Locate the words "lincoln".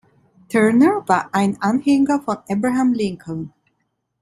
2.93-3.53